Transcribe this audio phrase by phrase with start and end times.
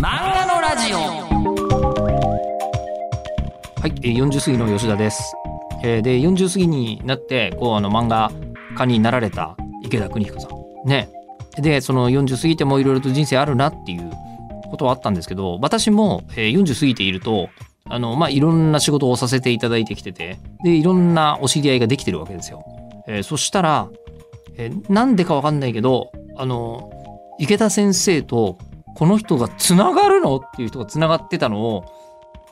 [0.00, 1.04] 漫画のラジオは
[3.86, 5.34] い、えー40過ぎの吉田です。
[5.82, 8.30] えーで、40過ぎになって、こう、あの、漫画
[8.76, 10.88] 家になられた池田邦彦さん。
[10.88, 11.08] ね。
[11.56, 14.10] で、その40過ぎてもいろいろと人生あるなっていう
[14.70, 17.48] ことはあったんですけど、私も、えー40過ぎていると、
[17.86, 22.64] あの、まあ、いろんな仕事をさせていただいてきてて、で、いろんなお知り合いができてるわけですよ。
[23.08, 23.88] えーそしたら、
[24.56, 26.90] えーなんでかわかんないけど、あの、
[27.40, 28.58] 池田先生と
[28.98, 30.38] この人がつながるの？
[30.38, 31.84] っていう人がつながってたのを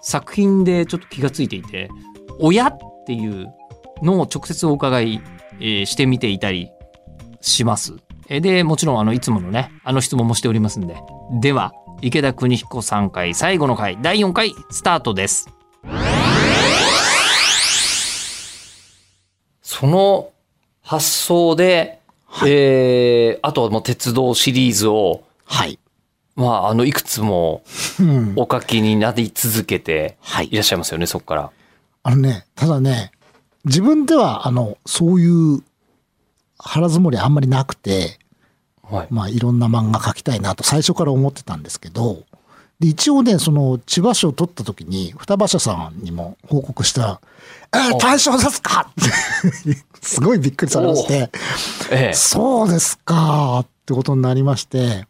[0.00, 1.90] 作品でちょっと気がついていて
[2.38, 3.52] 親っていう
[4.00, 5.20] のを直接お伺い、
[5.58, 6.70] えーしてみていたり
[7.40, 7.94] します。
[8.28, 10.96] えーでもちろんあのいつものねあの質問もしておりますんで
[11.40, 15.48] では池田邦彦さん回最後の回第4回スタートです。
[19.62, 20.30] その
[20.80, 21.98] 発想で、
[22.46, 25.80] えーあとはもう鉄道シリーズをはい。
[26.36, 27.62] まあ、あの、いくつも
[27.98, 28.34] うん。
[28.36, 31.50] お書きになり続けてはいいらっしゃいますよね、そこから。
[32.02, 33.10] あのね、ただね、
[33.64, 35.62] 自分では、あの、そういう
[36.58, 38.18] 腹積もりあんまりなくて、
[38.82, 39.06] はい。
[39.10, 42.22] まあ、いろんな漫画描きたいなと最初から思ってたんですけど、
[42.78, 47.22] で一応ね、その、千葉市を取った時に、双葉社さんにも報告した、
[47.74, 48.90] えー、大賞ですか？
[48.90, 51.30] ってすごいびっくりされまして、
[51.90, 52.14] ええ。
[52.14, 55.06] そうですかってことになりまして、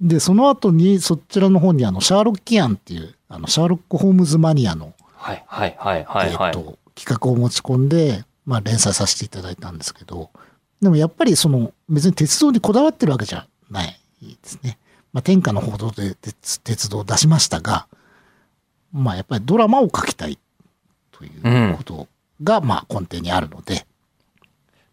[0.00, 6.48] で、その後にそちらの方にあの、シャーロッキアンっていう、あの、シャーロック・ホームズマニアの、はい、はい、はい、はい、はい。
[6.48, 10.30] えっと、企画を持ち込んで、まあ、連載させていただいたんですけど、
[10.80, 14.78] でもやっぱりその、別に鉄道にこだわってるわけじゃないですね。
[15.12, 17.88] まあ、天下の報道で鉄鉄道を出しましたが、
[18.92, 20.38] まあ、やっぱりドラマを書きたい
[21.10, 22.06] ということ
[22.42, 23.86] が、まあ、根底にあるので、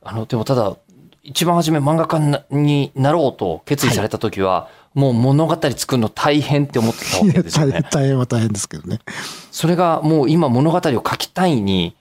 [0.01, 0.75] あの、でもただ、
[1.23, 2.19] 一番初め漫画家
[2.51, 7.87] になろうと決意された時は、もう物語作るの大変って思ってたわけですよ 大変ね。
[7.91, 8.99] 大変は大変ですけどね。
[9.51, 11.95] それがもう今物語を書きたいに、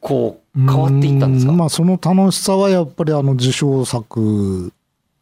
[0.00, 1.52] こう、変わっていったんですか？
[1.52, 4.72] うまあ、その楽しさはやっぱりあの受賞作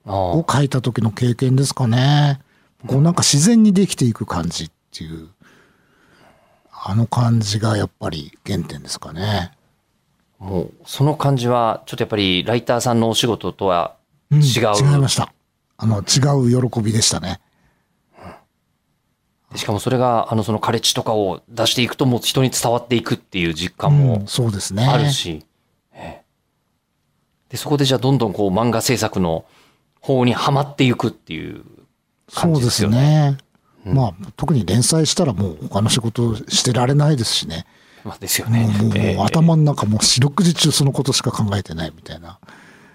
[0.07, 2.41] あを書いた時の経験ですかね。
[2.87, 5.29] こうなんか自然にできていく感じっていう、
[6.85, 9.51] あの感じがやっぱり原点ですかね。
[10.41, 13.97] あもう、その感じは、ちょっとやっぱりライターさんのお仕事とは
[14.31, 14.45] うん違う。
[14.77, 15.33] 違いました。
[15.77, 17.41] あの、違う喜びでしたね。
[19.55, 24.87] しかもそれが、あの、そのカレッジとかを出していくと、もう人に伝わっていくっていう実感うもんそうですね。
[24.87, 25.45] あるし、
[25.93, 26.25] ええ
[27.49, 29.47] で、そこでじゃあどんどんこう漫画制作の
[30.01, 31.65] 方にはまっていくっていう
[32.35, 33.39] 感そうでじですよすね。
[33.85, 33.95] ね。
[33.95, 37.65] まあ、特に連載したらもう他の仕事してられないですしね。
[38.05, 38.67] まあですよね。
[38.67, 42.39] もうええもう頭の中もう四六時中そのことしか考えてないみたいな。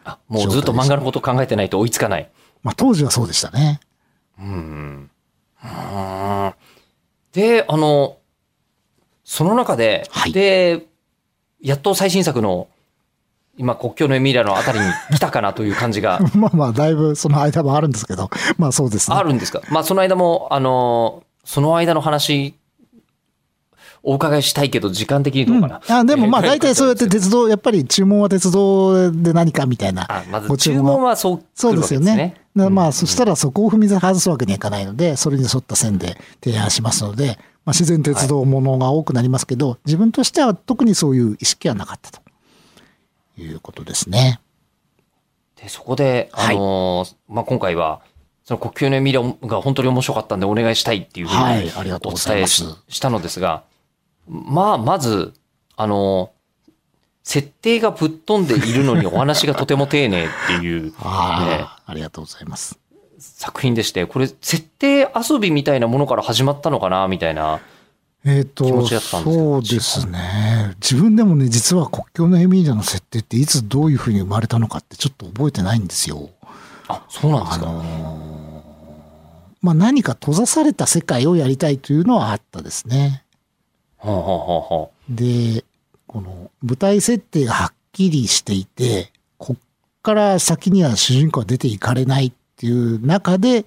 [0.05, 2.29] あもうずっと漫画のこと考えてないと追いつかない。
[2.61, 3.79] まあ当時はそうでしたね。
[4.39, 5.09] うん。
[5.63, 6.53] うん
[7.33, 8.17] で、あの、
[9.23, 10.85] その中で、はいで、
[11.61, 12.67] やっと最新作の、
[13.57, 19.15] 今、国境のエミリアのあたりに来たかなという感じが まあまあ、だいぶその間もあるんですけど、まあそうですね。
[19.15, 22.55] あるんですかまあ、その間も、あの、その間の話、
[24.05, 25.81] お伺いしたいけど、時間的にどうかな。
[25.87, 30.05] うんあでもまあえー大体そうやって鉄道、やっぱり注文は鉄道で何かみたいな。
[30.09, 32.35] あ、まずご注文はそうそうですよね。
[32.53, 42.21] まあ、そしたら、らそこを踏み外すわけにはいかないので、それに沿った線で提案しますので、まあ自然鉄道ものが多くなりますけど、自分としては特にそういう意識はなかったと
[43.37, 44.41] いうことですね。
[45.55, 48.01] でそこで、あのーまあ、今回は、
[48.43, 53.63] その国境のエミリアが本当に面白かったんでお願いしたいっていうふうにはいありがとうおございます伝えししたのですが、
[54.27, 55.33] まあ、まず、
[55.75, 56.43] あのー
[57.25, 62.77] 設定がぶっ飛んでいるのにお話がとても丁寧っていう あねあ、ありがとうございます。
[63.17, 67.61] 作品でして、これ、設定遊びみたいなものから始まったのかな、みたいな。
[68.25, 70.75] えっ、と気持ちだったんですけどそうですね。
[70.81, 76.29] 自分でもね、実は国境のエミーリアの設定っていつどういうふうに生まれたのかってちょっと覚えてないんですよ。
[76.89, 77.69] あ、そうなんですか。
[77.69, 78.33] あのー
[79.61, 83.22] まあ何か閉ざされた世界をやりたいというのはあったですね。
[84.03, 85.63] はあ、はあはあはで、
[86.07, 89.61] この舞台設定がはっきりしていて、こっ
[90.01, 93.65] から先には主人公は出ていかれないっていう中で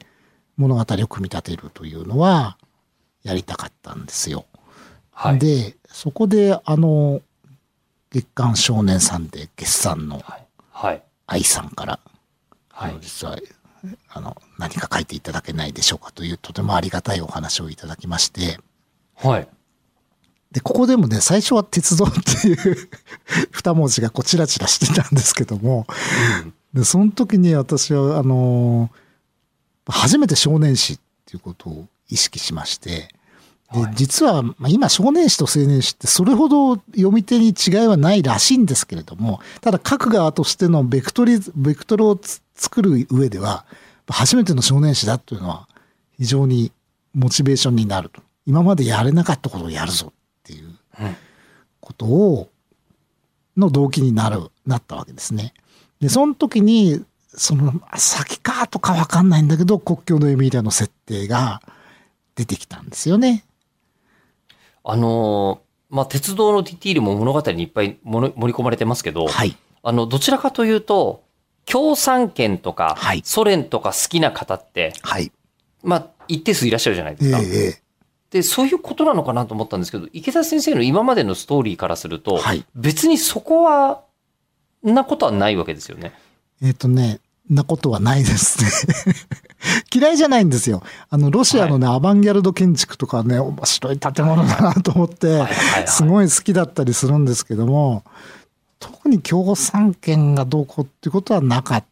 [0.56, 2.56] 物語を組み立てるというのは
[3.22, 4.44] やりたかったんですよ。
[5.12, 5.38] あ、はい。
[5.38, 7.22] で、そこであの、
[8.10, 10.46] 月刊少年さんで月産のはい。
[10.70, 11.02] はい。
[11.26, 11.98] 愛さんから、
[12.70, 13.38] はいあの実は、
[14.10, 18.58] あの、何か書いていただけないでしょうかというとてもありがたいお話をいただきまして、
[19.16, 19.48] はい。
[20.52, 22.10] で、ここでもね、最初は鉄道っ
[22.42, 22.88] ていう
[23.52, 25.86] 二文字がこうチラチラしてたんですけども、
[26.72, 28.90] で、その時に私は、あの、
[29.86, 33.08] 初めて少年誌っていうことを意識しまして、
[33.72, 33.94] ではい。
[33.94, 43.64] 実は、まあ、今少年誌と青年誌ってそれほど読み手に違いはないらしいんですけれどもただ各側としてのベクトリベクトルをつ作る上では
[44.08, 45.68] 初めての少年誌だというのは
[46.16, 46.70] 非常に
[47.12, 48.22] モチベーションになると。
[48.46, 50.12] 今までやれなかったことをやるぞ
[50.46, 50.68] っていう
[51.00, 51.16] うん
[51.80, 52.50] ことを
[53.56, 55.54] の動機になるなったわけですね。
[56.00, 61.62] でその時にその先かとかわかんないんだけど国境のエミリアの設定が
[62.34, 63.44] 出てきたんですよね。
[64.84, 69.56] あのーまあ、鉄道のディティールも物語にいっぱい盛り込まれてますけど、はい。
[69.82, 71.22] あの、どちらかというと、
[71.64, 75.30] 共産圏とかはい、ソ連とか好きな方って、はい。
[75.82, 77.38] まあ、一定数いらっしゃるじゃないですか。
[77.38, 77.85] ええええ
[78.30, 84.02] で、そういうことなのかなと思ったんですけど、池田先生の今までのストーリーからすると、はい別にそこは、
[84.82, 86.12] なことはないわけですよね。
[86.62, 89.14] えっ、とね、なことはないですね。
[89.92, 90.82] 嫌いじゃないんですよ。
[91.08, 98.04] あの、ロシアのね、アバンギャルド建築とかね、面白い建物だなと思ってはいはいはい、すごい好きだったりするんですけども、
[98.78, 101.84] 特に共産権がどうこうっていうことはなかっ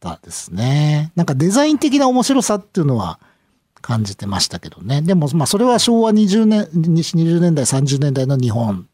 [0.00, 1.12] たですね。
[1.14, 3.18] なんかデザイン的な面白さっていうのは
[3.82, 5.02] 感じてましたけどね。
[5.02, 8.88] でも、まあ、それは昭和20年、20年代、30年代の日本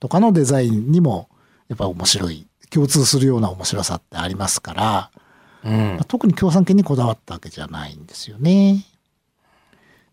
[0.00, 1.28] とかのデザインにも、
[1.68, 5.10] やっぱ面白い、共通するような面白さってありますから、
[5.64, 6.04] うんまあ。
[6.04, 8.86] 特に共産権にこだわったわけじゃないんですよね。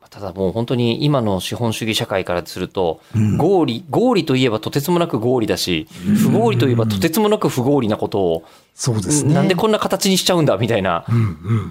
[0.09, 5.87] ただもう本当に今の資本主義社会からすると、うん合理、合理といえばとてつもなく合理だし、
[6.23, 8.43] 不合理といえばとてつもなく不合理なことを、
[8.73, 9.33] そうですね。
[9.33, 11.03] なんでこんな形にしちゃうんだみたいな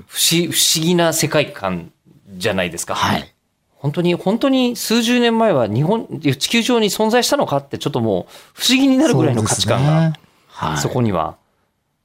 [0.06, 0.50] 不思
[0.84, 1.92] 議な世界観
[2.36, 2.94] じゃないですか。
[2.94, 3.32] はい。
[3.74, 10.12] 本当に、本当に数十年前は日本、地球上に存在したのかってちょっともう不思議になるぐらいの価値観が
[10.48, 11.36] はい、そこには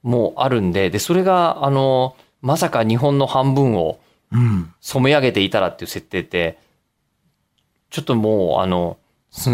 [0.04, 4.00] もうあるんで、で、それが、あの、まさか日本の半分を
[4.34, 4.74] うん。
[4.80, 6.58] 染め上げていたらっていう設定って、
[7.90, 8.98] ちょっともう、あの、
[9.30, 9.50] す、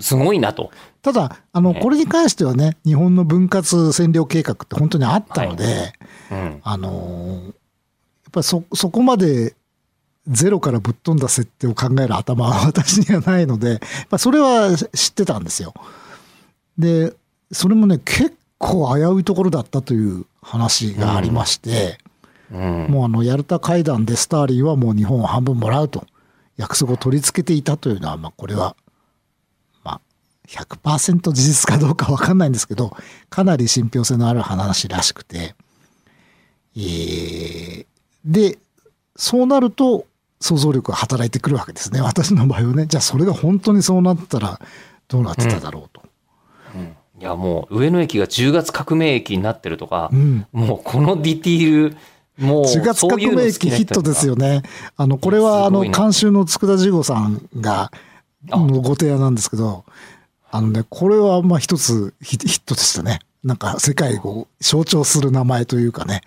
[0.00, 0.70] すごいなと。
[1.02, 5.92] ただ、あの、ねこれに関してはね、日本の分割占領計画って本当にあったので、
[6.30, 6.60] うん。
[6.62, 7.52] あのーやっ
[8.32, 9.54] ぱりそ、そこまで
[10.28, 13.80] ゼロからぶっ飛んだ設定を考える頭は私にはないので、
[14.10, 15.74] まあ、それは知ってたんですよ。
[16.78, 17.12] で、
[17.50, 21.98] それもね、結構危ういところだったという話がありまして、
[22.52, 22.86] うん。
[22.88, 26.06] もうあの、ヤルタ会談でスターリンはもう日本を半分もらうと
[26.56, 28.76] 約束を取り付けていたというのは、まあこれは、
[29.82, 30.00] まあ
[30.48, 32.96] 100%事実かどうかわかんないんですけど、
[33.28, 35.56] かなり信憑性のある話らしくて、
[36.76, 37.86] えー
[38.24, 38.58] で、
[39.16, 40.06] そうなると
[40.42, 42.00] 想像力が働いてくるわけですね。
[42.00, 42.86] 私の場合はね。
[42.86, 44.60] じゃあそれが本当にそうなったら
[45.08, 46.02] どうなってただろうと。
[46.74, 50.44] うんいや、もう、上野駅が10月革命駅になってるとかう、ん。
[50.50, 51.96] もう、このディティール、
[52.44, 54.62] もう、10月革命期ヒットですよね。
[54.96, 57.92] あの、これは、あの、監修の佃次吾さんが、
[58.50, 59.84] あのご提案なんですけど、
[60.50, 63.20] あのね、これは、まあ一つヒヒットでしたね。
[63.44, 66.22] なんか、世界を象徴する名前というかね、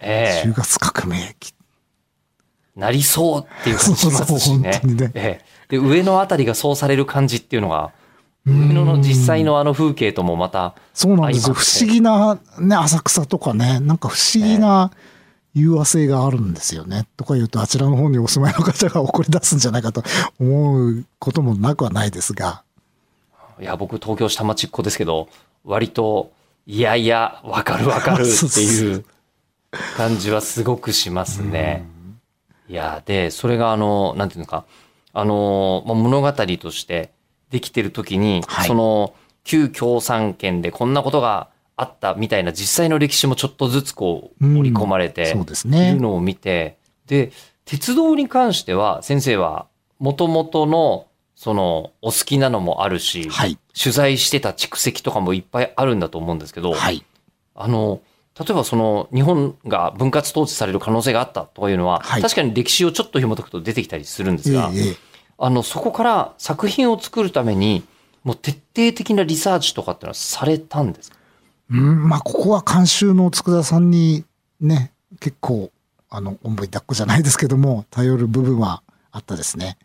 [0.00, 1.54] ええ10月革命期。
[2.76, 5.10] なりそうっていう感じしますしねね。
[5.14, 8.06] ええで、上のあたりがそうされる感じっていうのが、うん
[8.46, 11.54] 上野の実際のあの風景ともまた、そうなんですよ。
[11.54, 14.92] 不思議な、ね、浅草とかね、なんか不思議な
[15.52, 17.08] 融和性があるんですよね。
[17.16, 20.04] とか言うと、あちらの方にお住まいの方が怒り出すんじゃないかと
[20.38, 22.62] 思うこともなくはないですが。
[23.60, 25.28] いや、僕東京下町っ子ですけど、
[25.64, 26.30] 割と、
[26.68, 29.04] いやいや、わかるわかるっていう
[29.96, 31.84] 感じはすごくしますね。
[32.68, 34.64] いや、で、それがあの、なんていうのか、
[35.12, 37.10] あの、まあ物語として
[37.50, 46.00] できてる時に、はいその、旧共産圏でこんなことがあったみたいな実際の歴史もちょっとずつこう、うん織り込まれて、そうですいねう。
[46.00, 47.32] のを見て、で、
[47.64, 49.66] 鉄道に関しては、先生は、
[49.98, 53.58] 元々の、その、お好きなのもあるし、はい。
[53.78, 57.04] 取材してた蓄積とかもいっぱいあるんだと思うんですけど、はい。
[57.54, 58.00] あの、
[58.38, 62.22] 例えばその、日本が分割統治される可能性があったとかいうのは、はい。
[62.22, 64.96] 確かに歴史をちょっと紐解くと出てきたりするんですが、ええええ。
[65.38, 67.82] あの、そこから作品を作るために、
[68.24, 68.60] もう徹底
[68.96, 71.16] 的なリサーチとかってのはされたんですか？
[71.70, 74.24] うん、まあ、ここは監修の佃さんに
[74.60, 75.70] ね、結構、
[76.10, 79.78] あの、おんぶに抱っこじゃないですけども、頼る部分はあったですね。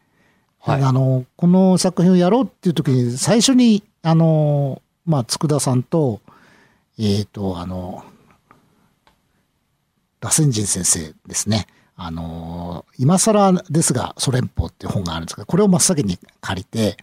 [0.59, 0.83] はい。
[0.83, 6.21] あの、この作品をやろうっていう時に、最初に、あの、まあ、佃さんと、
[6.99, 8.03] えっ、と、あの、
[10.21, 11.67] 螺旋人先生ですね。
[11.95, 16.97] あの、今更ですが、ソ連邦っていう本があるんですけど、これを真っ先に借りて、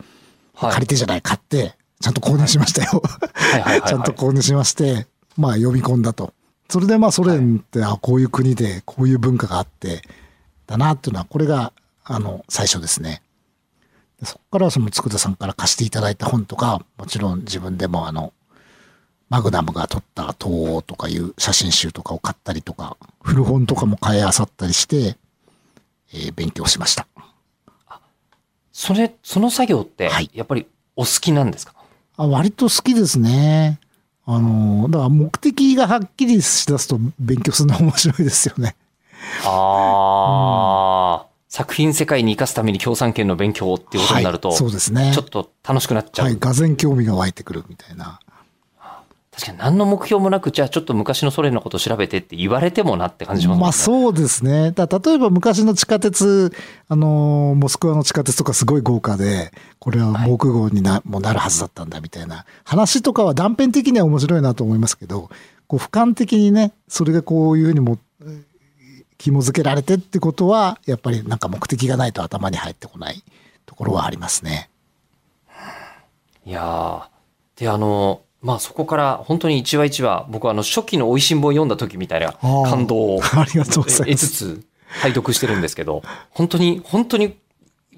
[0.54, 3.00] はい借りてじゃない、買って、ちゃんと購入しましたよ。
[3.32, 5.06] はいはいはいはい ちゃんと購入しまして、
[5.36, 6.32] まあ読み込んだと。
[6.68, 10.02] それでまあソ連って、あこういう国でこういう文化があって、
[10.66, 11.72] だなっていうのは、これが、
[12.04, 13.22] あの、最初ですね。
[14.20, 18.32] でそこからその佃さんから貸していただいた本とか、もちろん自分でもあの、
[19.30, 25.16] マグナムが撮った東欧とかいう写真集とかを買ったりとか、古本とかも買い漁ったりして、
[26.14, 27.06] えー勉強しました。
[28.72, 30.66] それ、その作業ってはい、やっぱり
[30.96, 31.74] お好きなんですか、
[32.16, 33.80] あ割と好きですね。
[34.24, 38.76] あの、だから目的がはっきりしだすと勉強するの面白いですよね。
[39.44, 45.12] ああ、作品世界に生かすために共産権の勉強っていうことになると、はいそうですね。
[45.14, 46.26] ちょっと楽しくなっちゃう。
[46.26, 48.20] はい、がぜ興味が湧いてくるみたいな。
[49.38, 53.62] 確かに何の目標もなく、じゃあちょっと昔のソ連のことを調べてって言われてもなって感じしますね。
[53.62, 54.72] まあそうですね。
[54.72, 56.52] だ例えば昔の地下鉄、
[56.88, 65.30] あのーモスクワの地下鉄とかすごい豪華で、これは防空壕にな,、もうなるはずだったんだみたいな話とかは断片的には面白いなと思いますけど、
[65.68, 68.42] こう俯瞰的にね、それがこういうふうにもえー
[69.20, 73.22] 紐付けられてってことは、やっぱりなんか目的がないと頭に入ってこない
[73.66, 74.68] ところはありますね。
[76.44, 83.20] いやーで、あの、まあそこから本当に一話一話、僕はあの初期の美味しんぼを読んだ時みたいな感動を。
[83.20, 87.36] 得つつ拝読してるんですけど、本当に、本当に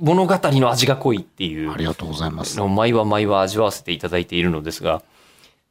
[0.01, 2.61] 物語の味が濃いっていうありがとうございます。
[2.61, 5.03] 毎話毎話味わわせていただいているのですが、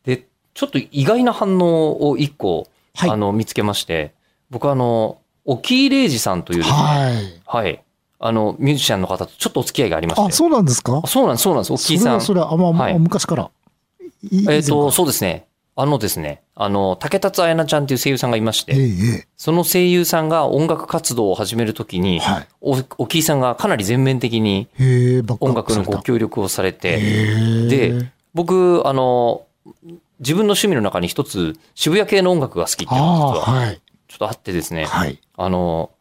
[0.06, 4.14] で、ちょっと意外な反応を一個、はいあの、見つけまして、
[4.50, 7.42] 僕はあの、沖井礼二さんというですね、はい。
[7.46, 7.84] はい。
[8.20, 10.28] あの、ミュージシャンの方とちょっとお付き合いがありまして。
[10.28, 11.02] あ、そうなんですか？
[11.04, 11.74] あそうなんです、そうなんです。
[11.74, 12.50] 沖井さんそれは、。
[12.50, 13.50] それは、あ、まあ、はい昔から。
[14.24, 15.46] いえっ、と、以前からそうですね。
[15.76, 18.90] あのですね、あの、竹達彩菜ちゃんっていう声優さんがいまして、ええ
[19.22, 22.48] えその声優さんが音楽活動を始めるときにえ。、はい。
[22.60, 24.68] お沖井さんがかなり全面的に
[25.40, 29.44] 音楽のご協力をされて、で、僕、あの、
[30.20, 33.82] 自分の趣味の中に一つ、渋谷系の音楽が好きっていうのははい。
[34.10, 35.18] ちょっとあってですね、はい。
[35.38, 35.92] あの、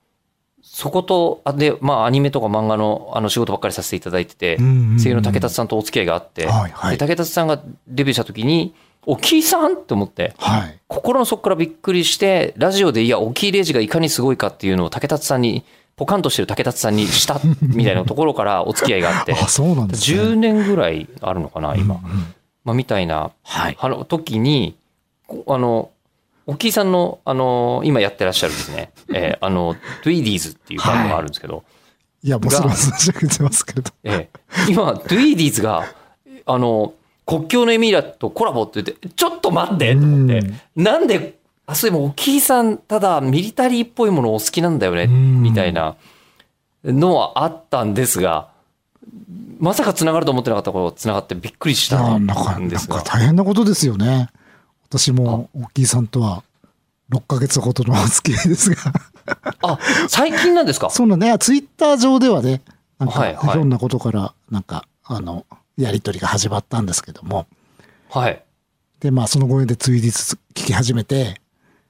[0.78, 10.78] そこと、あで、まあ、アニメとか漫画のあの仕事ばっかりさせていただいてて、声優の竹達さんとお付き合いがあって、はいはいで竹達さんがデビューした時に、沖井さんって思って、はい。
[10.86, 15.64] 心の底からびっくりして、ラジオでいや、沖井礼二がいかにすごいかっていうのを竹達さんに、
[15.96, 20.20] ポカンとしてる竹達さんにした みたいなところからお付き合いがあって、あ、そうなんですね。
[20.20, 21.96] 10年ぐらいあるのかな、今。
[21.96, 23.76] うんうんまあ、みたいな、はい。
[23.80, 24.76] あの時に、
[25.26, 25.90] こあの、
[26.48, 31.62] 沖井さんの、あの、今やってらっしゃるですね、 えーあの、 TWEEDEES っていうバンドがあるんですけど、
[32.24, 33.92] いや、もうそれは差し上げてますけど。
[34.02, 35.84] ええ今、 TWEEDEES が、
[36.46, 36.94] あの、
[37.26, 45.96] 国境のエミーラとコラボって言って、ちょっと待ってと思って、なんで、あ、そういえば、沖井さん、ただ、ミリタリーっぽいものお好きなんだよね、うんみたいな
[46.82, 48.48] のはあったんですが、
[49.60, 52.96] まさか繋がると思ってなかったこと繋がってびっくりしたなんか、んですが。
[52.96, 54.30] なんか大変なことですよね。
[54.90, 56.42] 私も、大きいさんとは、
[57.10, 58.92] 6ヶ月ほどのお付き合いですが。
[59.62, 59.78] あ、
[60.08, 60.88] 最近なんですか？
[60.90, 62.62] そうなんね、ツイッター上ではね、
[62.98, 67.46] なんか、はいはいいろんなことから、なんか、あの、やりとりが始まったんですけども。
[68.10, 68.42] はい。
[69.00, 71.40] で、まあ、そのご縁でツイディス聞き始めて、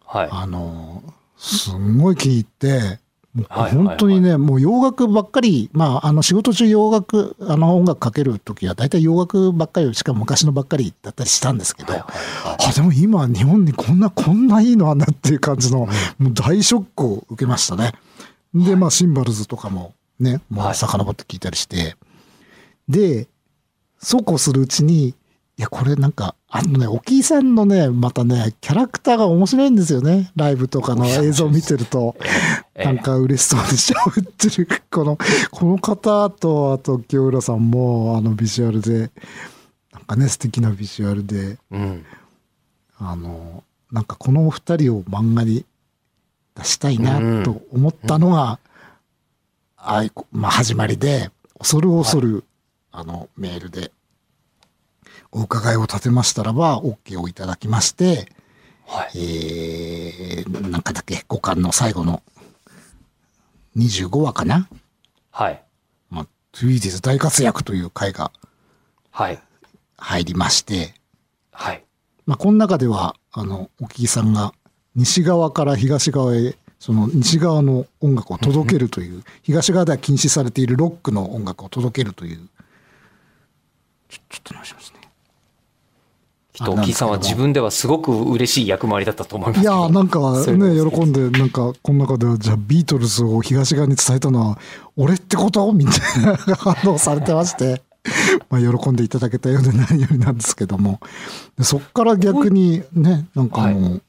[0.04, 0.28] はい。
[0.30, 1.02] あの、
[1.38, 3.00] すんごい気に入って、
[3.48, 12.02] はい本当にね、もう洋楽ばっかり、まあ、あの仕事中洋楽、あの音楽かけるときは大体洋楽ばっかり、しかも昔のばっかりだったりしたんですけど、はい
[12.44, 15.80] あ、でも今日本にこんな、こんないいのあんなっていう感じの、
[16.18, 17.92] もう大ショックを受けましたね。
[18.54, 20.72] で、まあ、シンバルズとかもね、もはい。
[20.72, 21.96] う遡って聞いたりして、
[22.88, 23.28] で、
[23.98, 25.14] そうこうするうちに、
[25.58, 30.30] いや、これなんか、あのね、沖井さんのね、またね、キャラクターが面白いんですよね。
[30.36, 32.16] ライブとかの映像を見てると。
[32.76, 34.68] ええなんか嬉しそうに喋ってる。
[34.88, 35.18] この、
[35.50, 39.10] この方と、あと、清浦さんも、あの、ビジュアルで、
[39.92, 42.04] なんかね、素敵なビジュアルで、うん。
[42.98, 45.64] あの、なんかこのお二人を漫画に
[46.54, 48.60] 出したいなうんと思ったのが、
[49.76, 52.44] あいこまあ、始まりで、恐る恐る、
[52.92, 53.90] あの、メールで、
[55.32, 58.30] お伺いを立てましたらば、OK をいただきまして、
[58.86, 59.18] はい。
[59.18, 62.22] えー、なんかだっけ、5巻の最後の
[63.76, 64.68] 25話かな？
[65.30, 65.62] はい。
[66.10, 68.32] まあ、トゥイーディズ大活躍という回が
[69.10, 69.38] はい。
[69.98, 70.94] 入りまして、
[71.52, 71.84] はい。
[72.24, 74.52] まあ、この中では、あの、沖井さんが
[74.94, 82.48] 西側から東側へ、その西側の音楽を届けるという、東側では禁止されているロックの音楽を届けるという、
[84.08, 84.97] ちょちょっと直しますね。
[86.58, 89.64] きっと、沖井さんは自分ではすごく嬉しい役回りだったと思いますい。
[89.64, 94.58] やーなんかね、喜んで、なんか、この中では、じゃあビートルズを東側に伝えたのは、
[94.96, 95.72] 俺ってこと？
[95.72, 97.80] みたいな反応されてまして、
[98.50, 101.00] まあ、喜んでいただけたようでないようなんですけども、
[101.56, 104.02] でそっから逆にね、なんかもう、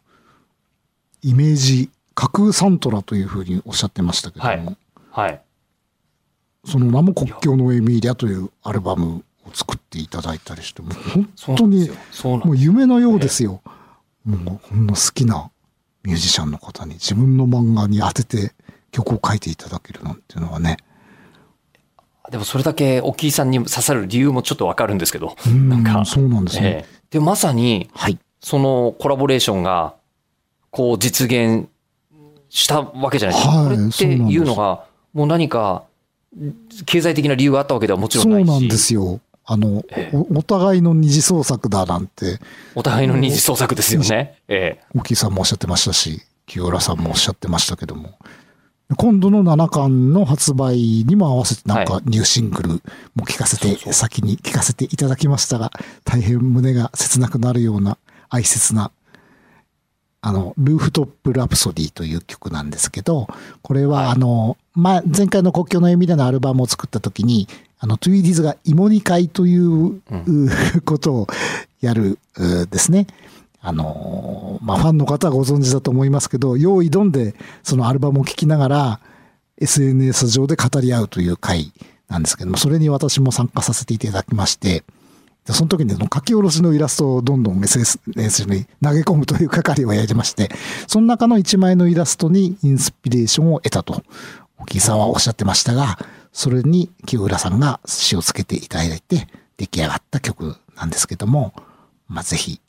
[1.21, 4.77] イメージ、架空サントラというふうにおっしゃってましたけども、はい。
[5.11, 5.41] はい。
[6.65, 10.91] その名も国境のエミーリアというアルバムを作っていただいたりして、もう
[11.41, 11.89] 本当に
[12.23, 13.61] もう夢のようですよ。
[14.25, 15.51] もうこんな好きな
[16.03, 18.53] ミュージシャンの方に自分の漫画に当てて
[18.91, 20.77] 曲を書いていただけるなんていうのはね。
[22.31, 25.35] でもそれだけ沖井さんに刺さる理由もちょっとわかるんですけど。
[25.47, 26.67] うんなんかそうなんですね。
[26.67, 28.19] ええで、まさに、はい。
[28.39, 29.95] そのコラボレーションが、
[30.69, 31.67] こう実現
[32.49, 33.55] したわけじゃないですか。
[33.55, 35.83] はいこれっていうのが、もう何か、
[36.85, 38.47] 経済的な理由があったわけではもちろんないし。
[38.47, 39.19] そうなんですよ。
[39.51, 42.39] あの、えおお互いの二次創作だなんて、
[42.75, 44.35] お互いの二次創作ですよね。
[44.47, 44.83] ええ。
[44.95, 48.19] 沖井さんもおっしゃってましたし、清浦さんもおっしゃってましたけども、
[48.95, 52.69] 今度の7巻の発売にも合わせてなんかニューシングル
[53.15, 55.71] も聞かせて、先に聞かせていただきましたが、
[56.05, 57.97] 大変胸が切なくなるような
[58.29, 58.91] 哀切な、
[60.21, 63.27] あの、ルーフトップラプソディという曲なんですけど、
[63.61, 67.47] これはあの、ま、前回の国境の絵みたいなアルバムを作った時に、
[67.79, 70.01] あの、トゥイディズが芋煮会という、う
[70.83, 71.27] ことを
[71.79, 73.07] やるうですね。
[73.61, 78.99] あのーまあ、ファンの方はご存知だと思いますけど、用意どんでそのアルバムを聴きながら
[79.57, 81.73] SNS 上で語り合うという回
[82.07, 84.83] なんですけども、それに私も参加させていただきまして、で
[85.53, 90.49] その時にその書き下ろしのイラストをどんどん SNS に投げ込むという係をやりまして、
[90.87, 94.03] その中の一枚のイラストにインスピレーションを得たと、
[94.57, 95.97] 沖井さんはおっしゃってましたが、
[96.31, 99.27] それに清浦さんが詩をつけていただいて
[99.57, 101.53] 出来上がった曲なんですけども、
[102.07, 102.61] まあ、ぜひ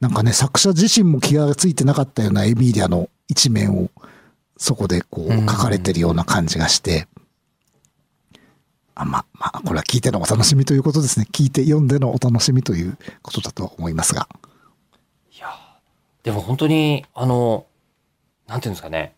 [0.00, 3.90] なんかね、作者自身も気がついてなかったようなエミーリアの一面を
[4.56, 5.46] そこでこううん。
[5.46, 7.08] 書かれてるような感じがして、
[8.98, 11.26] あまあ、まあ、これは聞いてのお楽しみということですね。
[11.32, 14.28] 聞いて読んでのお楽しみということだと思いますが。
[15.32, 15.46] いや、
[16.24, 17.64] でも本当に、あの、
[18.48, 19.14] なんていうんですかね。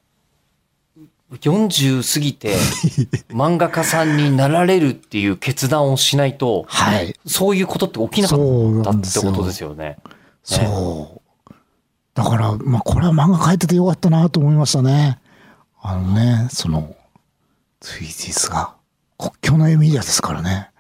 [1.33, 2.57] 40過ぎて
[3.31, 7.15] 漫画家さんになられるっていう決断をしないと、はい。
[7.27, 8.39] そういうことって起きなかっ
[8.83, 9.97] たってことですよね。
[10.43, 11.53] そう。
[12.15, 15.21] だから、まあ、これは漫画描いててよかったなと思いましたね。
[15.81, 16.95] あのね、その、
[17.79, 18.75] ツイーティスが
[19.21, 20.71] 国境のエミリアですからね。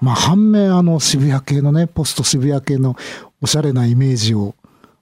[0.00, 2.94] まあ、反面、あの、渋谷系のね、ポスト渋谷系の
[3.42, 4.54] おしゃれなイメージを、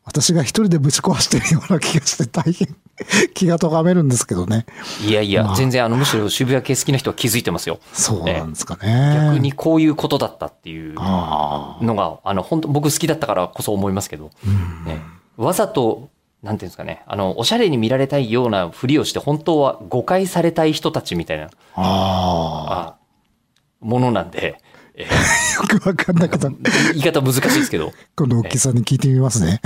[0.05, 2.75] 私が一人でぶち壊してるような気がして大変
[3.35, 4.67] 気が咎めるんですけどね。
[5.07, 7.79] いやいや、まあ全然あの、むしろ渋谷系好きな人は気づいてますよ。
[7.93, 9.29] そうなんですかね。
[9.31, 10.95] 逆にこういうことだったっていう。
[10.95, 15.01] のが、あの、本当僕好きだったからこそ思いますけど、うんね、
[15.37, 16.11] わざと、
[16.43, 22.97] なんていうんですかね、あの、おしゃれに見られたいようなふりをして、本当は誤解されたい人たちみたいな、あ
[23.81, 24.61] ものなんで、
[24.95, 25.07] えー
[25.73, 29.61] よくわかんないけど、言い方難しいですけど、今度、大木さんに聞いてみますね。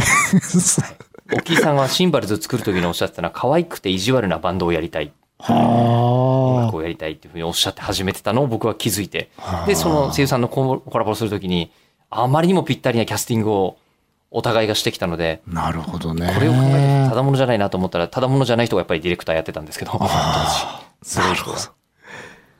[1.32, 9.64] 沖井さんはシンバルズ作る時におっしゃってたのは、可愛くて意地悪なバンドをやりたい、音は楽をやりたいっていうふうにおっしゃって始めてたのを僕は気づいて、あ。
[9.66, 11.72] で、その声優さんのココラボするときに、
[12.10, 13.76] あまりにもぴったりなキャスティングを
[14.36, 16.30] お互いがしてきたので、なるほどね。
[16.34, 19.92] これを考えてただものじゃないなと思ったら、ただものじゃない人がやっぱりディレクターやってたんですけど、
[21.02, 21.50] すごい人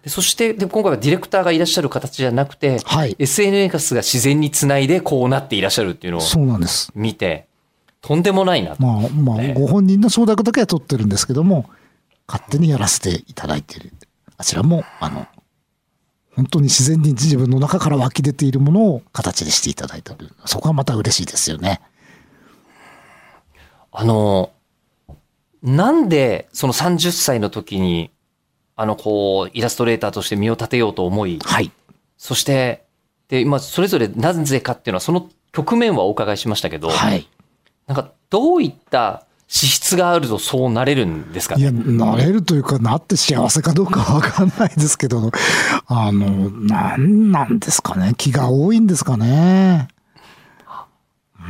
[0.07, 3.15] そして、で今回はディレクターがいらっしゃる形じゃなくて、はい。
[3.19, 6.91] SNS が自然につないでこうなっていらっしゃるっていうのをそうなんです。
[6.95, 7.47] 見て、
[8.01, 8.83] とんでもないなと。
[8.83, 11.69] まあ、まあ、ねご本人の承諾だけは取ってるんですけども、
[12.27, 13.93] 勝手にやらせていただいている。
[14.39, 15.27] あちらも、あの、
[16.37, 20.31] 本当に自然に自分の中から湧き出ているものを形にしていただいている。
[20.45, 21.81] そこはまた嬉しいですよね。
[23.91, 24.51] あの、
[25.63, 28.11] なんでその30歳の時に、
[28.77, 31.73] あの、こう、イラストレーターとして身を立てようと思い、はい。
[32.19, 32.85] そして、
[33.29, 37.27] で、今、それぞれなぜかっていうのは、その局面はお伺いしましたけど、はい。
[37.87, 41.81] なんか、どういった資質があるとそうなれるんですかいや、ね。
[41.85, 45.31] なれるというか、なって幸せかどうかわかんないですけど、
[45.87, 48.15] あの、なんなんですかね？
[48.17, 49.89] 気が多いんですかね？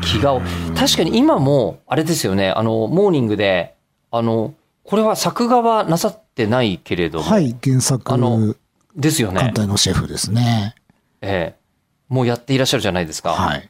[0.03, 0.39] 気が、
[0.77, 3.75] 確かに今も、あれですよね、あの、モーニングで、
[4.11, 4.53] あの、
[4.85, 7.57] これは作画はなさってないけれども、はい。
[7.65, 8.55] 原作、あの
[8.95, 9.41] ですよね。
[9.41, 10.75] 艦隊のシェフですね。
[11.23, 11.59] ええ。
[12.09, 13.31] もうやっていらっしゃるじゃないですか。
[13.31, 13.69] はい。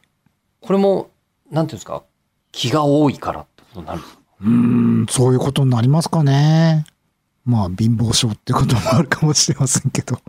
[0.61, 1.09] これも、
[1.49, 2.03] なんていうんですか、
[2.51, 4.16] 気が多いからってことになるんですか？
[4.41, 6.85] うーん、そういうことになりますかね。
[7.45, 10.19] まあ、貧乏症ってこともあるかもしれませんけど。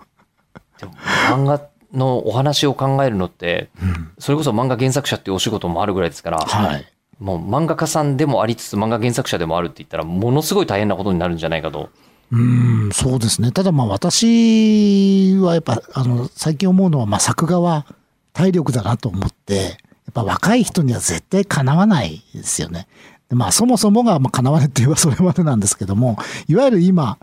[0.79, 1.61] でも漫画
[1.93, 4.13] のお話を考えるのって、うん。
[4.19, 6.87] それこそ漫画原作者っていうお仕事もあるぐらいですから、はい。
[7.19, 11.91] もう漫画家さんでもありつつ漫画原作者でもあるって言ったら、ものすごい大変なことになるんじゃないかと。
[12.31, 13.51] うーん、そうですね。
[13.51, 17.87] ただまあ私はやっぱ、あの、最近思うのは、まあ作画は
[18.33, 19.63] 体力だなと思って、や
[20.11, 22.87] っぱ若い人には絶対かなわないですよね。
[23.29, 27.19] でまあそもそもが、まあ、かなわないって言えばそれまでなんですけども、いわゆる今、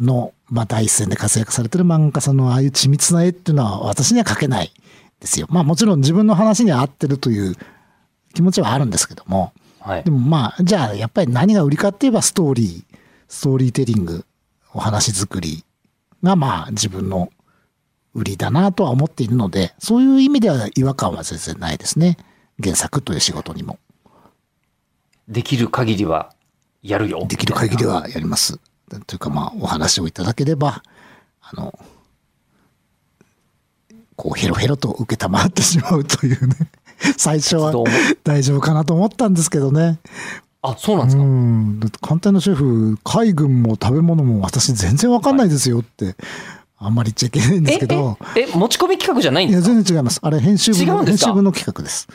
[0.00, 4.72] の、まあ、第一線で活躍されてる漫画家さんのああいう緻密な絵っていうのは私には描けない
[5.20, 5.46] ですよ。
[5.50, 7.54] まあもちろん自分の話には合ってるという
[8.34, 10.10] 気持ちはあるんですけども、はいで。
[10.10, 12.96] もまあ、じゃあやっぱり何が売りかって言えばストーリー、
[13.28, 14.24] ストーリーテリング、
[14.72, 15.64] お話作り
[16.22, 17.30] がまあ自分の
[18.14, 22.16] 売りだなとは思っているので、そういう意味では違和感は全然ないですね。
[22.62, 23.78] 原作という仕事にも。
[25.30, 26.32] できる限りは
[26.82, 27.24] やるよ。
[27.28, 28.58] できる限りはやります。
[29.06, 30.82] というかまあお話をいただければ、
[31.40, 31.78] あの、
[34.16, 36.54] こうヘロヘロと受けたまってしまうというね。
[37.16, 37.72] 最初は
[38.24, 39.98] 大丈夫かなと思ったんですけどね。
[40.62, 41.22] あ、そうなんでうすか？
[41.24, 41.80] ん。
[41.80, 46.16] だって艦隊のシェフ、海軍も食べ物も私全然わかんないですよって、
[46.76, 48.18] あんまり言っちゃいけないんですけど。
[48.36, 49.74] え、え、え持ち込み企画じゃないんいや、ですか？
[49.74, 50.18] 全然違います。
[50.22, 52.08] あれ、編集部の、編集部の企画です。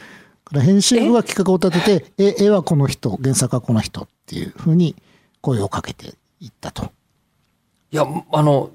[0.46, 4.96] だから編集部は企画を立てて、え、絵はこの人、原作はこの人っていうふうに
[5.42, 6.92] 声をかけていったと。
[7.92, 8.70] いや、あの、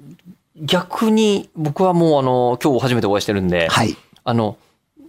[0.57, 3.97] 逆に僕はもうあの、今日初めてお会いしてるんで、はい。
[4.25, 4.59] あの、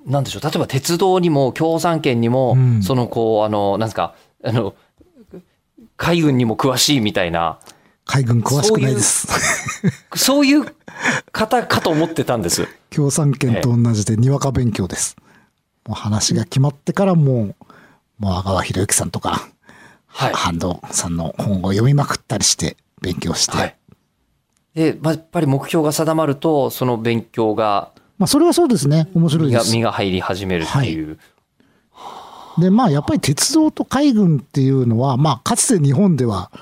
[0.06, 4.76] なんでしょう、例えば鉄道にも共産圏にも、うんそのこう、あの、なんですか、あの、
[5.98, 7.60] 海軍にも詳しいみたいな、
[8.06, 9.28] 海軍詳しくないです。
[10.16, 10.66] そういう
[11.32, 12.68] 方かと思ってたんです。
[12.90, 15.16] 共産圏と同じでにわか勉強です。
[15.92, 17.56] もう話が決まってからもう、
[18.18, 19.50] もう阿川博之さんとか、
[20.08, 20.34] はい。
[20.34, 23.58] ハンドさんの本を読みまくったりして、勉強して。
[23.58, 23.76] はい。
[24.74, 29.10] で、まあ、やっぱり目標が定まると、その勉強が、まあ、それはそうですね。
[29.14, 29.74] 面白いです。
[29.74, 31.20] 身が入り始めるっていう。
[32.58, 36.54] で、まあ、やっぱり鉄道と海軍っていうのは、まあ、かつて日本では、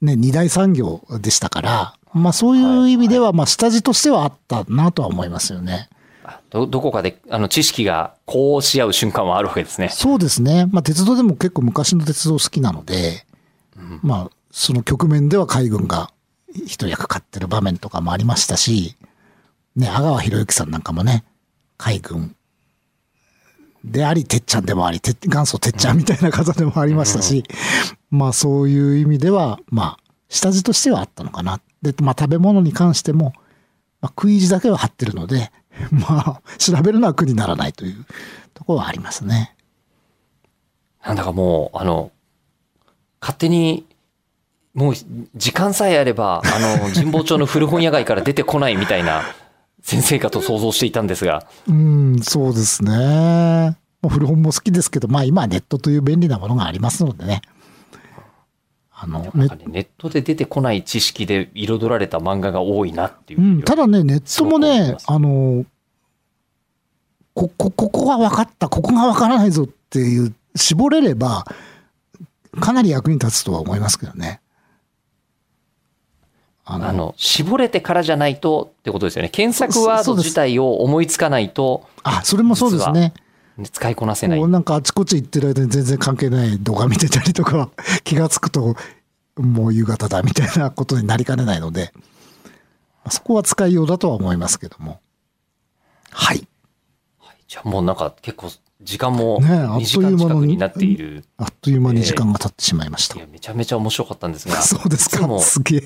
[0.00, 5.88] ね、二大産業でしたから、まあ、そういう意味では、まあ、下地としてはあったなとは思いますよね。
[6.50, 9.88] ど、どこかで、あの、知識がこうし合う瞬間はあるわけですね。
[9.88, 10.66] そうですね。
[10.70, 13.24] まあ、鉄道でも結構昔の鉄道好きなので、
[14.02, 16.10] まあ、その局面では海軍が
[16.54, 18.96] 一役買ってる場面とかもありましたし、
[19.74, 21.24] ね、阿川博之さんなんかもね、
[21.78, 22.36] 海軍
[23.84, 27.44] であり、てっちゃんでもあり、て元祖てっちゃんみたいな方でもありましたし、
[28.10, 31.60] まあそういう意味では、まあ、下地としてはあったのかな。
[31.80, 33.32] で、まあ食べ物に関しても、
[34.00, 35.50] まあ、食い意地だけは張ってるので、
[35.90, 38.04] まあ、調べるのは苦にならないという
[38.54, 39.54] ところはありますね。
[41.04, 42.12] なんだかもう、あの、
[43.20, 43.86] 勝手に、
[44.74, 44.94] もう、
[45.34, 49.22] 時間さえあれば、あの、神保町の古本屋街から出てこないみたいな
[49.82, 52.92] 先生かと想像していたんですが、うん、そうですね。
[52.92, 57.42] まあ古本も好きですけど、まあ今はネットという便利なものがありますのでね。
[59.02, 63.44] あの、ねネットで出てこない知識で彩られた漫画が多いなっていうう。
[63.58, 65.64] ん、ただね、ネットもねあの、
[67.34, 71.44] こ、こ、ここが分かった、ここが分からないぞっていう、絞れれば、
[72.60, 74.40] かなり役に立つとは思いますけどね。
[76.64, 79.30] ああの、絞れてからじゃないとってことですよね。
[79.30, 83.14] 検索ワード自体を思いつかないと、あ、それもそうですね。
[83.70, 84.48] 使いこなせない。
[84.48, 87.70] なんかあちこち行ってる間に全然関係ない動画見てたりとか、
[88.04, 88.76] 気がつくと、
[89.36, 92.50] もう夕方だみたいなことになりかねないので、ま
[93.06, 95.00] あそこは使いようだとは思いますけども。
[96.10, 96.46] はい。
[97.48, 98.50] じゃあもうなんか結構
[98.82, 101.24] 時間もねえあっ2という間の時間近くになっている。
[101.36, 103.16] あっという間に時間が経ってしまいました。
[103.16, 104.60] いや、めちゃめちゃ面白かったんですが。
[104.62, 105.38] そうですか。
[105.40, 105.82] すげえ。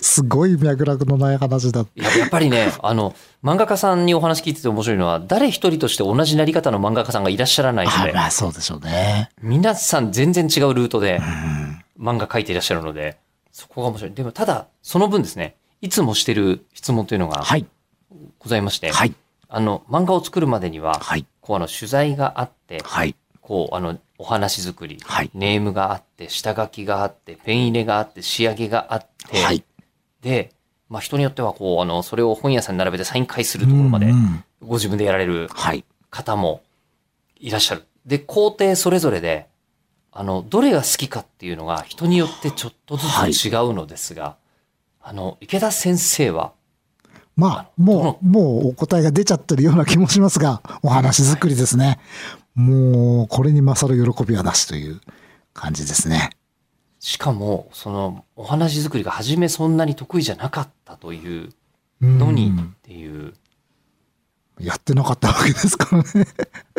[0.00, 1.82] すごい脈絡のない話だ。
[1.82, 9.30] いややっぱりね、あの、漫画家さんにお話聞いてて面白いのは、誰一人として同じなり方の漫画家さんがいらっしゃらないのあで、まあそうでしょうね。
[9.42, 11.84] 皆さん全然違うルートでうん。
[11.98, 13.18] 漫画描いていらっしゃるので、
[13.52, 14.12] そこが面白い。
[14.12, 17.66] でも、ただ、その分ですね、いつもしてる質問というのがはい。
[18.38, 19.14] ございまして、はい。
[19.48, 21.26] あの、漫画を作るまでには、はい。
[21.48, 23.16] こう、あの、取材があって、はい。
[23.40, 29.64] こう、あの、お話作り、はいネームがあって、下書きがあって、ペン入れがあって、仕上げがあって、はい。
[30.20, 30.52] で、
[30.90, 34.12] まあ、人によっては、こう、あの、それを本屋さんに並べてサイン会するところまで
[34.62, 35.84] ご自分でやられるはい。
[36.10, 36.60] 方も
[37.40, 37.84] いらっしゃる。
[38.04, 39.46] で、工程それぞれで、
[40.12, 44.36] あの、どれが好きかっていうのが人によってちょっとずつ違うのですが、
[45.00, 46.52] あの、池田先生は、
[47.38, 52.00] まあ、もう、もうお答えが出ちゃってるような気もしますが、お話作りですね。
[52.56, 55.00] もう、これに勝る喜びはなしという
[55.54, 56.30] 感じですね。
[56.98, 61.50] しかも、その、お話作りが初めそんなに得意じゃなかったという
[62.00, 63.34] うんのにっていう、
[64.58, 66.26] やってなかったわけですからね。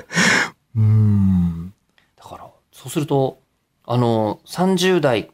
[0.75, 1.73] うん。
[2.17, 3.39] だから、そうすると、
[3.85, 5.31] あの、30代、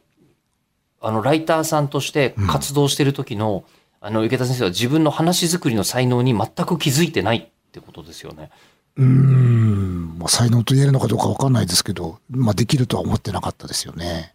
[1.00, 3.64] あの、ライターさんとして活動してる時の、
[4.06, 8.50] あの、池田先生は自分の話作りの才能に全く気づいてないってことですよね。
[8.94, 10.16] うーん。
[10.16, 14.32] まあ、才能と言えるのかどうかわかんないですけど、まあ、できるとは思ってなかったですよね。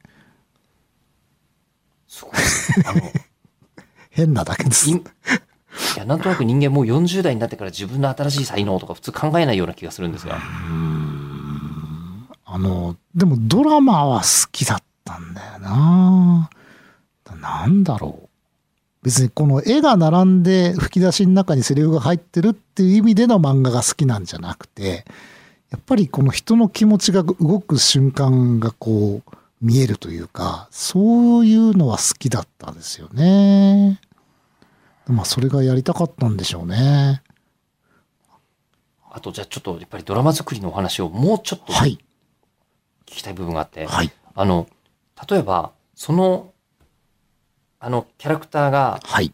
[2.09, 2.33] すごい。
[2.85, 3.01] あの、
[4.11, 4.89] 変なだけです。
[4.89, 5.01] いい
[5.95, 10.37] や、なんとなく人間もう40代になってから自分の新しい才能とか普通考えないような気がするんですが。
[12.43, 16.49] あの、でもドラマは好きだったんだよな
[17.39, 18.30] なんだろう。
[19.03, 25.05] 別にこの絵が並んで吹き出しの中にセリフが入ってるっていう意味での漫画が好きなんじゃなくて、
[25.71, 33.99] やっぱりこの人の気持ちが動く瞬間がこう見えるというか、そういうのは好きだったんですよね。
[35.07, 37.23] まあそれがやりたかったんでしょうね。
[39.11, 41.97] あと、じゃあちょっとやっぱりドラマ作りのお話をもうちょっと聞はい。
[43.05, 44.11] きたい部分があって、はい。
[44.35, 44.67] あの、
[45.29, 46.53] 例えば、その、
[47.83, 49.33] あのキャラクターがはい。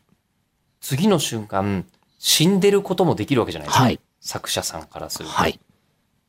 [0.79, 1.85] 次の瞬間
[2.17, 3.83] 死んでることもできるわけじゃないですか。
[3.83, 3.99] はい。
[4.21, 5.31] 作者さんからすると。
[5.31, 5.59] はい。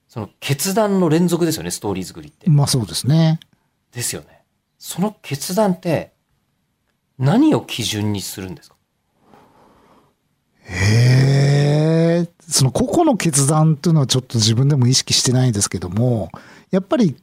[0.08, 2.50] その決断の連続ですよね、ストーリー作りって。
[2.50, 3.38] まあそうですね。
[3.92, 4.42] ですよね。
[4.78, 6.12] その決断って
[7.18, 8.76] 何を基準にするんですか？
[10.64, 12.28] へえ。
[12.48, 16.30] その個々の決断っていうのはちょっと自分でも意識してないんですけども、
[16.72, 17.16] やっぱり、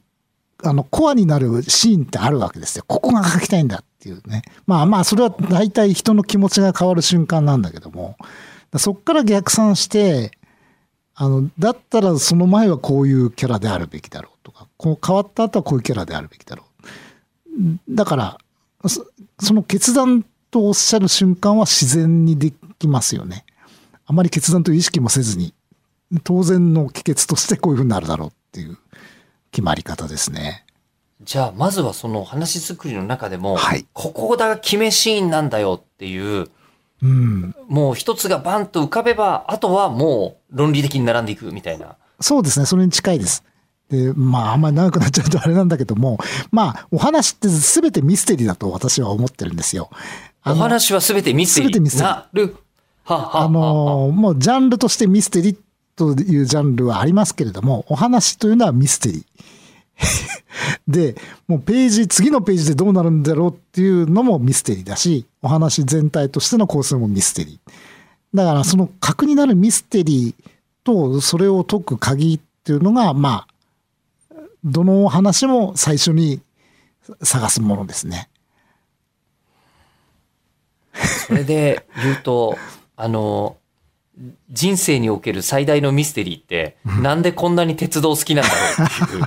[0.62, 2.84] あの、コアになるシーンってあるわけですよ。
[2.86, 4.42] ここが書きたいんだっていうね。
[4.66, 8.16] まあまあ、それは大体人の気持ちが変わる瞬間なんだけども、
[8.76, 10.32] そっから逆算して、
[11.14, 17.94] あの、だったらその前はこういうキャラであるべきだろうとか、こう変わった後はこういうキャラであるべきだろう。
[17.94, 18.38] だから、
[18.88, 23.44] その決断とおっしゃる瞬間は自然にできますよね。
[24.06, 25.54] あまり決断という意識もせずに、
[26.22, 28.78] 当然の帰結としてこういうふうになるだろうっていう
[29.56, 30.66] 決まり方ですね。
[31.22, 36.50] じゃあ、まずはその話作りの中でも、はいここが決めシーンなんだよっていう、
[37.02, 37.54] うん。
[37.66, 41.96] もう一つがバンと浮かべば、あとはもう論理的に並んでいくみたいな。
[42.20, 42.66] そうですね。
[42.66, 43.44] それに近いです。
[43.88, 46.18] で、まあ、あんまり長くなっちゃうとあれなんだけども、
[46.50, 49.88] まあ、お話って全てミステリーだと私は思ってるんですよ。
[50.44, 51.72] お話は全てミステリー。
[51.72, 52.56] 全てミステリーなる。
[53.04, 55.56] はあ、はあ、あの、もうジャンルとしてミステリー
[55.96, 59.24] というジャンルはありますけれども、お話というのはミステリー。
[60.86, 61.16] で、
[61.48, 68.36] もうページ、次のページでどうなるんだろうっていうのもミステリーだし、お話全体としての構成もミステリー。
[68.36, 70.50] だからその核になるミステリー
[70.84, 76.40] とそれを解く鍵っていうのが、まあ、どのお話も最初に
[77.22, 78.28] 探すものですね。
[81.26, 82.58] それで言うと、
[82.96, 83.56] あの、
[84.50, 89.24] 人生における最大のミステリーって、なんでこんなに鉄道好きなんだろうっていう。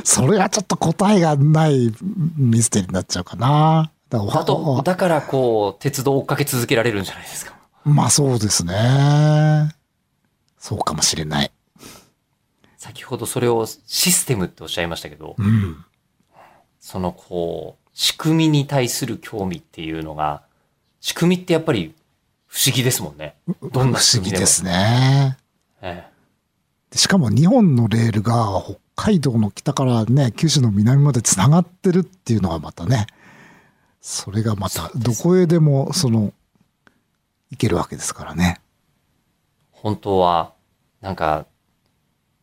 [0.04, 1.92] それはちょっと答えがない
[2.36, 3.92] ミステリーになっちゃうかな。
[4.08, 7.54] だかと、おだからこう、鉄道を追っかけ続けられるんじゃないですか。
[7.84, 9.74] まあそうですね。
[10.58, 11.50] そうかもしれない。
[12.76, 15.84] 先ほどそれをシステムっておっしゃいましたけど、うん。
[16.80, 20.42] そのこう、仕組みに対する興味っていうのが、
[21.00, 21.94] 仕組みってやっぱり
[22.56, 23.36] 不思議ですもんね。
[23.70, 25.36] どんな不思議ですね。
[25.82, 26.06] え
[26.90, 33.08] でしかも日本のレールが北海道の北からね、九州の南まで繋がってるっていうのがまたね、
[34.00, 36.32] それがまたどこへでもその、
[37.50, 38.58] 行けるわけですからね。
[39.70, 40.54] 本当は、
[41.02, 41.44] なんか、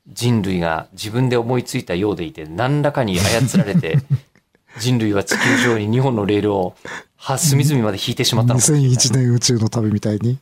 [0.08, 3.98] 人類が自分で思いついたようでいて、何らかに操られて、
[4.80, 6.76] 人類は地球上に2本のレールを、
[7.18, 8.90] は、隅々まで引いてしまったのかもしれない。
[8.90, 10.40] 2001年宇宙の旅みたいに、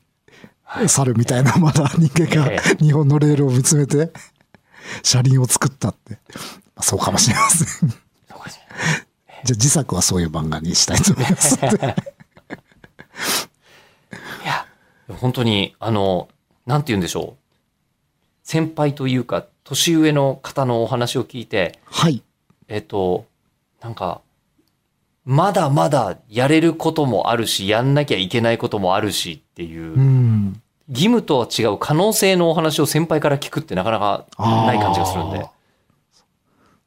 [0.64, 4.12] はい猿みたいなまだ人間がえ日本のレールを見つめて、
[5.04, 6.14] 車輪を作ったって。
[6.14, 6.20] ま
[6.78, 7.90] あそうかもしれません。
[9.44, 11.56] じゃあ自作はそういう漫画にしたいと思います。
[11.66, 11.68] い
[14.46, 14.68] や、
[15.18, 16.30] 本当に、あの、
[16.66, 17.42] なんて言うんでしょう。
[18.44, 22.22] 先輩というか、年上の方のお話を聞いて、はい。
[22.68, 23.26] えっと、
[23.82, 24.22] なんか、
[25.26, 30.62] まだまだやれることもあるし、やんなきゃいけないこともあるしっていう、うん。
[30.88, 35.46] 義務とは違う可能性のお話を先輩から聞くってなかなかない感じがするんで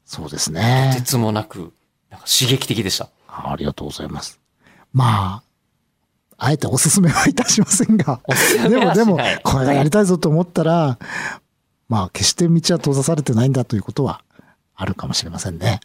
[0.05, 0.93] そうですね。
[0.95, 1.73] 鉄もなく、
[2.09, 3.09] なんか刺激的でした。
[3.27, 4.39] ありがとうございます。
[4.93, 5.43] まあ、
[6.37, 8.21] あえておすすめはいたしませんが、
[8.69, 10.99] でも、でもこれがやりたいぞと思ったら、
[11.89, 14.21] まあ、決して道は閉ざされてないんだということは
[14.75, 15.79] あるかもしれませんね。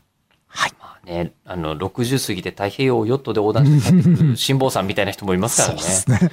[0.46, 0.72] はい。
[1.06, 5.80] まあね、あの、60過ぎて太平洋をヨットで横断して帰ってくる辛坊さんみたいな人もいますからね。
[5.80, 6.30] そうですね。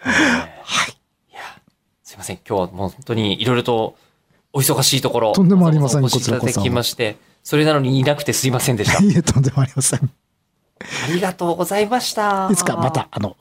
[0.00, 0.90] はい。
[1.30, 1.40] いや、
[2.02, 2.38] すいません。
[2.48, 3.96] 今日はもう本当にいろいろと
[4.52, 5.32] お忙しいところ。
[5.32, 9.02] とんでもありませんお越しいただきまして、それなのにいなくてすいませんでした。
[9.02, 10.10] いえ、とんでもありません。
[10.80, 12.48] ありがとうございました。
[12.50, 13.36] いつかまた、あの、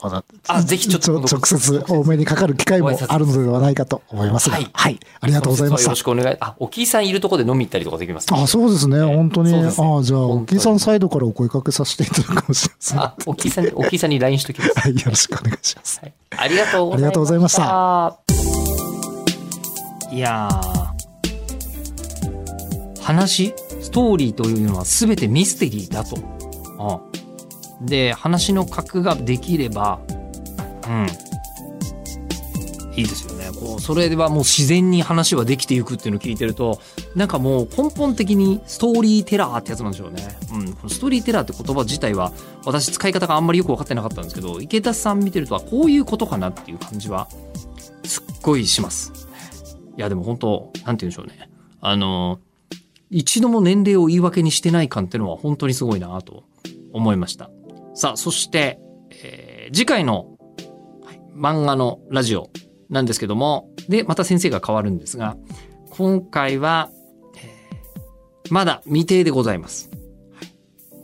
[0.47, 6.03] あぜひちょっと直接お目にかかる機会もあるのではないかと思いますが、はいはい、ありがとうございましたよろし。
[6.03, 6.37] くお願い。
[6.39, 9.51] あ、おきいさんいるところで飲み行ったりとかできますあ、そうですね、本当に。
[9.51, 12.97] ねあじゃあ、おきさんサイドからお声かけさせていただくかもしれません。
[12.97, 14.89] はあ、おきいさんに、おきいさんに LINE しときます。
[14.89, 15.99] い、よろしくお願いします。
[16.01, 16.99] はいありがとうございました。
[16.99, 18.17] ありがとうございました
[20.15, 20.87] いやー
[23.01, 26.17] 話、ストーリーというのは全てミステリーだと。
[26.17, 26.23] うん、
[27.81, 29.99] で、話の格ができれば、
[30.87, 31.07] うん。
[32.95, 33.51] いいですよね。
[33.59, 36.81] こう、それではもう自然に話はできていくっていうのを聞いてると、
[37.15, 40.27] なんかもう根本的にストーリーテラーってやつなんでしょうね。
[40.51, 40.73] うん。
[40.73, 42.33] このストーリーテラーって言葉自体は、
[42.65, 47.27] 私使い方があんまりよく分かってなかったんですけど、池田さん見てると、あこういうことかなっていう感じは、
[48.03, 49.11] すっごいします。
[49.95, 51.49] いや、でも本当、なんて言うんでしょうね。
[51.81, 52.39] あの、
[53.09, 56.43] 一度も年齢を言い訳にしてない感っていうのは本当にすごいなと
[56.93, 57.49] 思いました。
[57.97, 58.79] さあ、そして、
[59.23, 60.37] えー次回の、
[61.35, 62.51] 漫画のラジオ
[62.89, 65.35] なんですけども、で、また先生が変わるんですが、
[65.89, 66.91] 今回は、
[67.37, 69.89] えーまだ未定でございます。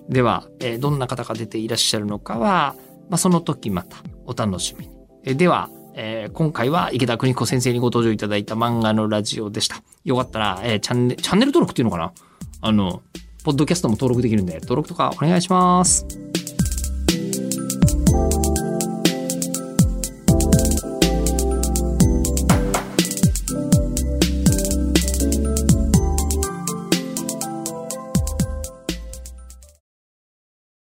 [0.07, 2.75] では、えーどんな方が出ていらっしゃるのかは、
[3.09, 4.93] まあ、その時またお楽しみに。
[5.25, 9.81] えでは、えー今回は池田邦彦先生にご登場いただいた漫画のラジオでした。
[10.05, 12.13] よかったら、えーチャンネル、チャンネル登録っていうのかな？
[12.61, 13.01] あの、
[13.43, 16.05] ポッドキャストも登録できるんで、登録とかお願いします。